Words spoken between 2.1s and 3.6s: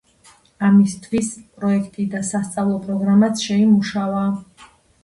და სასწავლო პროგრამაც